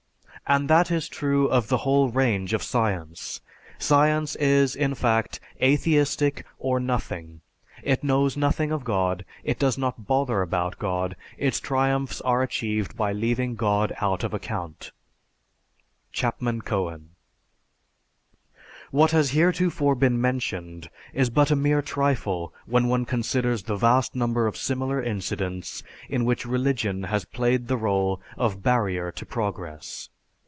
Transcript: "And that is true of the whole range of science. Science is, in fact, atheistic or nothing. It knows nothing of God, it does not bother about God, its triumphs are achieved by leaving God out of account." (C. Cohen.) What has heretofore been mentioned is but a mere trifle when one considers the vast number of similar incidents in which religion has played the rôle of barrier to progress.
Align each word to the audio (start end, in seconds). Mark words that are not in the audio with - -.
"And 0.47 0.69
that 0.69 0.91
is 0.91 1.07
true 1.07 1.47
of 1.47 1.69
the 1.69 1.77
whole 1.77 2.09
range 2.09 2.51
of 2.53 2.61
science. 2.61 3.39
Science 3.79 4.35
is, 4.35 4.75
in 4.75 4.95
fact, 4.95 5.39
atheistic 5.61 6.45
or 6.59 6.77
nothing. 6.77 7.39
It 7.83 8.03
knows 8.03 8.35
nothing 8.35 8.69
of 8.73 8.83
God, 8.83 9.23
it 9.45 9.57
does 9.57 9.77
not 9.77 10.07
bother 10.07 10.41
about 10.41 10.77
God, 10.77 11.15
its 11.37 11.61
triumphs 11.61 12.19
are 12.21 12.43
achieved 12.43 12.97
by 12.97 13.13
leaving 13.13 13.55
God 13.55 13.93
out 14.01 14.25
of 14.25 14.33
account." 14.33 14.91
(C. 16.11 16.27
Cohen.) 16.65 17.11
What 18.89 19.11
has 19.11 19.29
heretofore 19.29 19.95
been 19.95 20.19
mentioned 20.19 20.89
is 21.13 21.29
but 21.29 21.51
a 21.51 21.55
mere 21.55 21.81
trifle 21.81 22.53
when 22.65 22.89
one 22.89 23.05
considers 23.05 23.63
the 23.63 23.77
vast 23.77 24.15
number 24.17 24.47
of 24.47 24.57
similar 24.57 25.01
incidents 25.01 25.81
in 26.09 26.25
which 26.25 26.45
religion 26.45 27.03
has 27.03 27.23
played 27.23 27.69
the 27.69 27.77
rôle 27.77 28.19
of 28.35 28.61
barrier 28.61 29.13
to 29.13 29.25
progress. 29.25 30.09